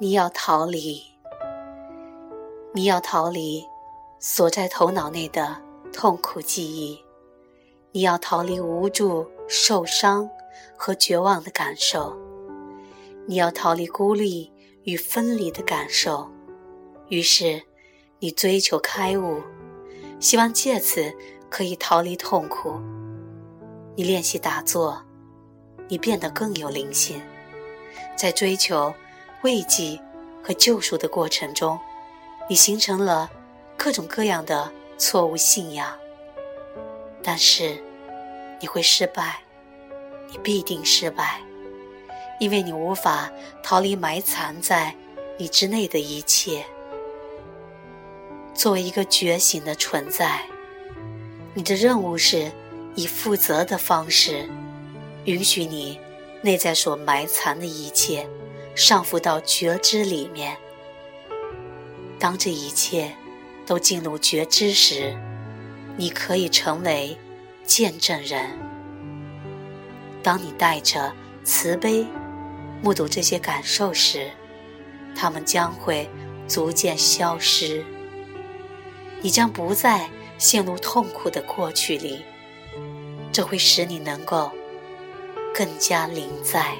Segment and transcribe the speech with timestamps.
[0.00, 1.02] 你要逃离，
[2.72, 3.66] 你要逃离
[4.20, 5.60] 锁在头脑内的
[5.92, 7.04] 痛苦记忆，
[7.90, 10.30] 你要逃离无助、受伤
[10.76, 12.16] 和绝望的感受，
[13.26, 14.52] 你要逃离孤立
[14.84, 16.30] 与分离的感受。
[17.08, 17.60] 于是，
[18.20, 19.42] 你追求开悟，
[20.20, 21.12] 希望借此
[21.50, 22.80] 可以逃离痛苦。
[23.96, 25.02] 你练习打坐，
[25.88, 27.20] 你变得更有灵性，
[28.16, 28.94] 在追求。
[29.42, 30.00] 慰藉
[30.42, 31.78] 和救赎的过程中，
[32.48, 33.30] 你形成了
[33.76, 35.96] 各种各样的错误信仰。
[37.22, 37.76] 但是，
[38.60, 39.40] 你会失败，
[40.30, 41.40] 你必定失败，
[42.40, 43.30] 因为你无法
[43.62, 44.94] 逃离埋藏在
[45.36, 46.64] 你之内的一切。
[48.54, 50.42] 作为一个觉醒的存在，
[51.54, 52.50] 你的任务是
[52.96, 54.48] 以负责的方式，
[55.26, 56.00] 允许你
[56.42, 58.28] 内在所埋藏的一切。
[58.78, 60.56] 上浮到觉知里面。
[62.16, 63.12] 当这一切
[63.66, 65.18] 都进入觉知时，
[65.96, 67.18] 你可以成为
[67.64, 68.56] 见证人。
[70.22, 72.06] 当你带着慈悲
[72.80, 74.30] 目睹这些感受时，
[75.12, 76.08] 它们将会
[76.46, 77.84] 逐渐消失。
[79.20, 82.24] 你将不再陷入痛苦的过去里，
[83.32, 84.52] 这会使你能够
[85.52, 86.76] 更加临在。